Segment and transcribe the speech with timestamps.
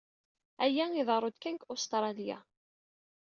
[0.63, 2.37] Aya iḍerru-d kan deg Ustṛalya.